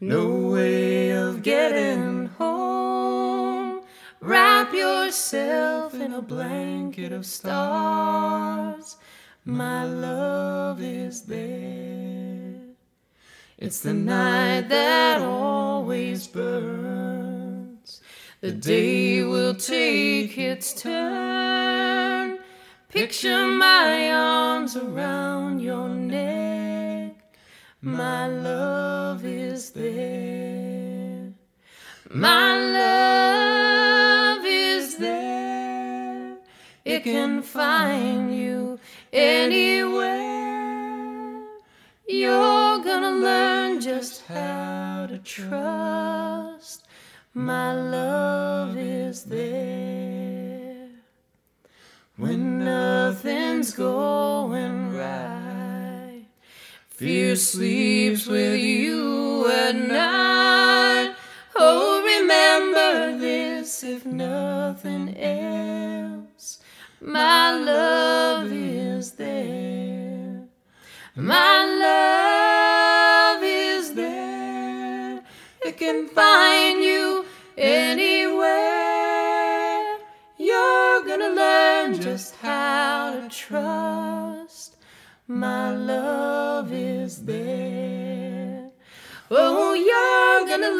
no 0.00 0.28
way 0.50 1.10
of 1.10 1.42
getting 1.42 2.26
home, 2.26 3.82
wrap 4.20 4.72
yourself 4.72 5.92
in 5.92 6.14
a 6.14 6.22
blanket 6.22 7.12
of 7.12 7.26
stars. 7.26 8.96
My 9.44 9.84
love 9.84 10.80
is 10.80 11.22
there. 11.22 12.54
It's 13.58 13.80
the 13.80 13.92
night 13.92 14.70
that 14.70 15.20
always 15.20 16.26
burns. 16.26 18.00
The 18.40 18.52
day 18.52 19.22
will 19.22 19.54
take 19.54 20.38
its 20.38 20.72
turn. 20.80 22.38
Picture 22.88 23.46
my 23.46 24.10
arms 24.10 24.76
around 24.76 25.60
your 25.60 25.90
neck. 25.90 26.29
My 27.82 28.26
love 28.26 29.24
is 29.24 29.70
there. 29.70 31.32
My 32.10 32.58
love 32.58 34.44
is 34.44 34.98
there. 34.98 36.36
It 36.84 37.04
can 37.04 37.40
find 37.40 38.36
you 38.36 38.78
anywhere. 39.14 40.20
You're 42.06 42.80
gonna 42.84 43.12
learn 43.12 43.80
just 43.80 44.26
how 44.26 45.06
to 45.08 45.16
trust. 45.16 46.86
My 47.32 47.72
love 47.72 48.76
is 48.76 49.24
there. 49.24 50.88
When 52.18 52.58
nothing's 52.62 53.72
going 53.72 54.79
fear 57.00 57.34
sleeps 57.34 58.26
with 58.26 58.60
you 58.60 59.48
at 59.48 59.74
night. 59.74 61.14
Oh, 61.56 62.02
remember 62.04 63.18
this 63.18 63.82
if 63.82 64.04
nothing 64.04 65.16
else. 65.16 66.58
My 67.00 67.52
love 67.52 68.52
is 68.52 69.12
there. 69.12 70.42
My 71.16 71.49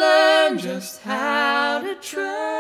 learn 0.01 0.59
just 0.59 1.03
how 1.03 1.81
to 1.81 1.95
trust. 1.97 2.60